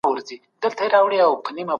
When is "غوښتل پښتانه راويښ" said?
0.09-1.29